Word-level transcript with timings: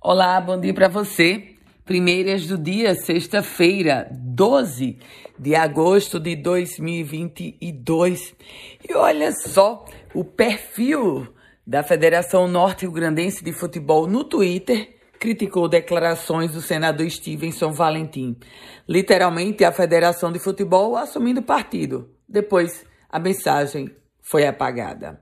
Olá, 0.00 0.40
bom 0.40 0.60
dia 0.60 0.72
para 0.72 0.86
você. 0.86 1.56
Primeiras 1.84 2.46
do 2.46 2.56
dia, 2.56 2.94
sexta-feira, 2.94 4.08
12 4.12 4.96
de 5.36 5.56
agosto 5.56 6.20
de 6.20 6.36
2022. 6.36 8.32
E 8.88 8.94
olha 8.94 9.32
só 9.32 9.84
o 10.14 10.22
perfil 10.22 11.26
da 11.66 11.82
Federação 11.82 12.46
Norte-Rio 12.46 12.92
Grandense 12.92 13.42
de 13.42 13.52
Futebol 13.52 14.06
no 14.06 14.22
Twitter 14.22 15.00
criticou 15.18 15.68
declarações 15.68 16.52
do 16.52 16.62
senador 16.62 17.10
Stevenson 17.10 17.72
Valentim. 17.72 18.36
Literalmente, 18.88 19.64
a 19.64 19.72
Federação 19.72 20.30
de 20.30 20.38
Futebol 20.38 20.94
assumindo 20.96 21.42
partido. 21.42 22.08
Depois, 22.28 22.86
a 23.10 23.18
mensagem 23.18 23.90
foi 24.28 24.46
apagada. 24.46 25.18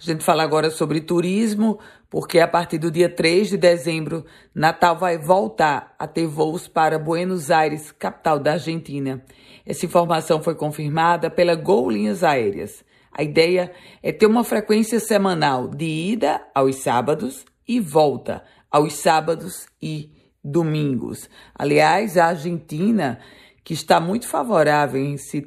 A 0.00 0.02
gente 0.02 0.24
fala 0.24 0.42
agora 0.42 0.68
sobre 0.68 1.00
turismo, 1.00 1.78
porque 2.10 2.40
a 2.40 2.48
partir 2.48 2.78
do 2.78 2.90
dia 2.90 3.08
3 3.08 3.50
de 3.50 3.56
dezembro, 3.56 4.26
Natal 4.52 4.98
vai 4.98 5.16
voltar 5.16 5.94
a 5.96 6.08
ter 6.08 6.26
voos 6.26 6.66
para 6.66 6.98
Buenos 6.98 7.52
Aires, 7.52 7.92
capital 7.92 8.40
da 8.40 8.54
Argentina. 8.54 9.24
Essa 9.64 9.86
informação 9.86 10.42
foi 10.42 10.56
confirmada 10.56 11.30
pela 11.30 11.54
Gol 11.54 11.88
Linhas 11.88 12.24
Aéreas. 12.24 12.84
A 13.12 13.22
ideia 13.22 13.70
é 14.02 14.10
ter 14.10 14.26
uma 14.26 14.42
frequência 14.42 14.98
semanal 14.98 15.68
de 15.68 15.86
ida 15.86 16.44
aos 16.52 16.76
sábados 16.76 17.44
e 17.66 17.78
volta 17.78 18.42
aos 18.68 18.94
sábados 18.94 19.66
e 19.80 20.10
domingos. 20.42 21.30
Aliás, 21.54 22.18
a 22.18 22.26
Argentina 22.26 23.20
que 23.68 23.74
está 23.74 24.00
muito 24.00 24.26
favorável 24.26 24.98
em 24.98 25.18
se 25.18 25.44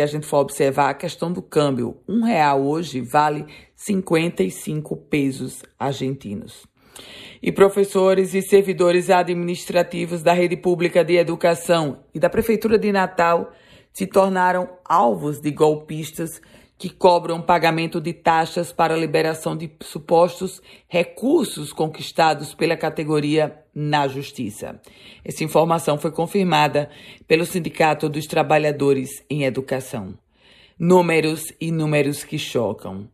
a 0.00 0.06
gente 0.06 0.24
for 0.24 0.36
observar 0.36 0.90
a 0.90 0.94
questão 0.94 1.32
do 1.32 1.42
câmbio. 1.42 1.96
Um 2.06 2.22
real 2.22 2.64
hoje 2.64 3.00
vale 3.00 3.44
55 3.74 4.96
pesos 4.96 5.64
argentinos. 5.76 6.64
E 7.42 7.50
professores 7.50 8.34
e 8.34 8.40
servidores 8.40 9.10
administrativos 9.10 10.22
da 10.22 10.32
rede 10.32 10.56
pública 10.56 11.04
de 11.04 11.16
educação 11.16 12.04
e 12.14 12.20
da 12.20 12.30
Prefeitura 12.30 12.78
de 12.78 12.92
Natal 12.92 13.50
se 13.92 14.06
tornaram 14.06 14.68
alvos 14.84 15.40
de 15.40 15.50
golpistas 15.50 16.40
que 16.78 16.88
cobram 16.88 17.42
pagamento 17.42 18.00
de 18.00 18.12
taxas 18.12 18.72
para 18.72 18.96
liberação 18.96 19.56
de 19.56 19.72
supostos 19.82 20.62
recursos 20.86 21.72
conquistados 21.72 22.54
pela 22.54 22.76
categoria 22.76 23.65
na 23.76 24.08
Justiça. 24.08 24.80
Essa 25.22 25.44
informação 25.44 25.98
foi 25.98 26.10
confirmada 26.10 26.88
pelo 27.28 27.44
Sindicato 27.44 28.08
dos 28.08 28.24
Trabalhadores 28.24 29.22
em 29.28 29.44
Educação. 29.44 30.14
Números 30.78 31.52
e 31.60 31.70
números 31.70 32.24
que 32.24 32.38
chocam. 32.38 33.06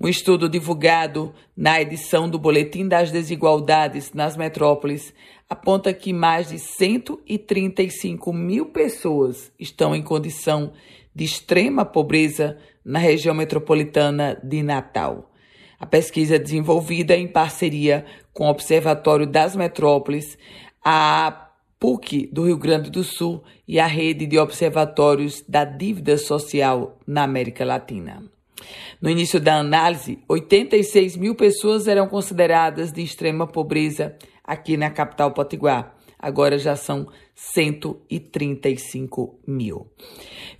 Um 0.00 0.08
estudo 0.08 0.48
divulgado 0.48 1.32
na 1.56 1.80
edição 1.80 2.28
do 2.28 2.40
Boletim 2.40 2.88
das 2.88 3.12
Desigualdades 3.12 4.12
nas 4.12 4.36
Metrópoles 4.36 5.14
aponta 5.48 5.94
que 5.94 6.12
mais 6.12 6.48
de 6.48 6.58
135 6.58 8.32
mil 8.32 8.66
pessoas 8.66 9.52
estão 9.60 9.94
em 9.94 10.02
condição 10.02 10.72
de 11.14 11.24
extrema 11.24 11.84
pobreza 11.84 12.58
na 12.84 12.98
região 12.98 13.34
metropolitana 13.34 14.40
de 14.42 14.62
Natal. 14.62 15.29
A 15.80 15.86
pesquisa 15.86 16.38
desenvolvida 16.38 17.16
em 17.16 17.26
parceria 17.26 18.04
com 18.34 18.44
o 18.44 18.50
Observatório 18.50 19.26
das 19.26 19.56
Metrópoles, 19.56 20.36
a 20.84 21.48
PUC 21.78 22.28
do 22.30 22.44
Rio 22.44 22.58
Grande 22.58 22.90
do 22.90 23.02
Sul 23.02 23.42
e 23.66 23.80
a 23.80 23.86
Rede 23.86 24.26
de 24.26 24.38
Observatórios 24.38 25.42
da 25.48 25.64
Dívida 25.64 26.18
Social 26.18 26.98
na 27.06 27.22
América 27.22 27.64
Latina. 27.64 28.22
No 29.00 29.08
início 29.08 29.40
da 29.40 29.56
análise, 29.56 30.18
86 30.28 31.16
mil 31.16 31.34
pessoas 31.34 31.88
eram 31.88 32.06
consideradas 32.06 32.92
de 32.92 33.02
extrema 33.02 33.46
pobreza 33.46 34.14
aqui 34.44 34.76
na 34.76 34.90
capital 34.90 35.32
potiguar 35.32 35.96
agora 36.20 36.58
já 36.58 36.76
são 36.76 37.08
135 37.34 39.40
mil. 39.46 39.86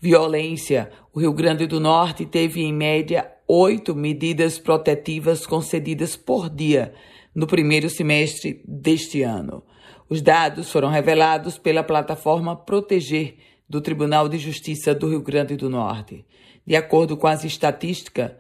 Violência. 0.01 0.91
O 1.13 1.21
Rio 1.21 1.35
Grande 1.35 1.67
do 1.67 1.79
Norte 1.79 2.25
teve, 2.25 2.63
em 2.63 2.73
média, 2.73 3.31
oito 3.53 3.97
medidas 3.97 4.61
protetivas 4.61 5.45
concedidas 5.45 6.15
por 6.15 6.49
dia 6.49 6.95
no 7.35 7.49
primeiro 7.49 7.91
semestre 7.91 8.63
deste 8.65 9.23
ano. 9.23 9.65
Os 10.09 10.23
dados 10.23 10.71
foram 10.71 10.89
revelados 10.89 11.59
pela 11.59 11.83
plataforma 11.83 12.55
Proteger 12.55 13.39
do 13.69 13.81
Tribunal 13.81 14.29
de 14.29 14.39
Justiça 14.39 14.95
do 14.95 15.09
Rio 15.09 15.21
Grande 15.21 15.57
do 15.57 15.69
Norte. 15.69 16.25
De 16.65 16.77
acordo 16.77 17.17
com 17.17 17.27
as 17.27 17.43
estatísticas, 17.43 18.31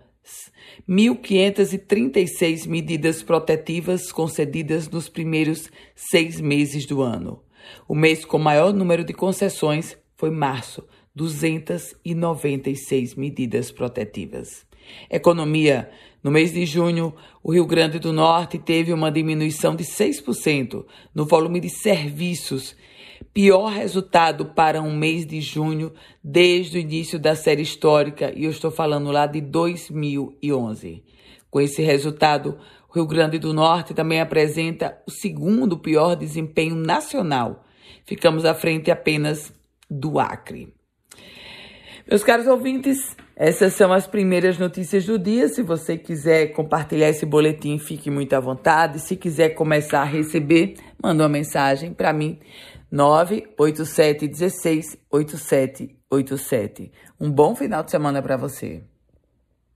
1.536 0.89 2.69
medidas 2.69 3.21
protetivas 3.21 4.13
concedidas 4.13 4.89
nos 4.89 5.09
primeiros 5.09 5.73
seis 5.97 6.41
meses 6.41 6.87
do 6.87 7.03
ano. 7.03 7.43
O 7.89 7.97
mês 7.97 8.25
com 8.25 8.39
maior 8.39 8.73
número 8.73 9.03
de 9.03 9.13
concessões 9.13 9.99
foi 10.17 10.31
março, 10.31 10.87
296 11.17 13.17
medidas 13.17 13.73
protetivas. 13.73 14.70
Economia. 15.11 15.91
No 16.23 16.31
mês 16.31 16.53
de 16.53 16.67
junho, 16.67 17.15
o 17.43 17.53
Rio 17.53 17.67
Grande 17.67 17.99
do 17.99 18.13
Norte 18.13 18.59
teve 18.59 18.93
uma 18.93 19.11
diminuição 19.11 19.75
de 19.75 19.85
6% 19.85 20.85
no 21.15 21.25
volume 21.25 21.61
de 21.61 21.71
serviços 21.71 22.77
pior 23.33 23.69
resultado 23.69 24.47
para 24.47 24.83
um 24.83 24.95
mês 24.95 25.27
de 25.27 25.41
junho 25.41 25.93
desde 26.23 26.79
o 26.79 26.81
início 26.81 27.19
da 27.19 27.35
série 27.35 27.63
histórica, 27.63 28.33
e 28.35 28.45
eu 28.45 28.51
estou 28.51 28.71
falando 28.71 29.11
lá 29.11 29.27
de 29.27 29.41
2011. 29.41 31.05
Com 31.51 31.61
esse 31.61 31.83
resultado, 31.83 32.59
o 32.89 32.95
Rio 32.95 33.07
Grande 33.07 33.39
do 33.39 33.53
Norte 33.53 33.95
também 33.95 34.21
apresenta 34.21 35.01
o 35.07 35.11
segundo 35.11 35.79
pior 35.79 36.17
desempenho 36.17 36.75
nacional. 36.75 37.65
Ficamos 38.05 38.45
à 38.45 38.55
frente 38.55 38.91
apenas 38.91 39.53
do 39.89 40.19
Acre. 40.19 40.73
Meus 42.09 42.25
caros 42.25 42.47
ouvintes, 42.47 43.17
essas 43.37 43.75
são 43.75 43.93
as 43.93 44.07
primeiras 44.07 44.59
notícias 44.59 45.05
do 45.05 45.19
dia. 45.19 45.49
Se 45.49 45.63
você 45.63 45.97
quiser 45.97 46.49
compartilhar 46.49 47.09
esse 47.09 47.25
boletim, 47.25 47.79
fique 47.79 48.11
muito 48.11 48.35
à 48.35 48.41
vontade. 48.41 49.01
Se 49.01 49.17
quiser 49.17 49.51
começar 49.51 50.03
a 50.03 50.05
receber, 50.05 50.75
manda 51.03 51.23
uma 51.23 51.29
mensagem 51.29 51.93
para 51.93 52.13
mim 52.13 52.39
98716 52.91 54.99
8787. 55.11 56.91
Um 57.21 57.31
bom 57.31 57.55
final 57.55 57.83
de 57.83 57.91
semana 57.91 58.21
para 58.21 58.37
você. 58.37 58.83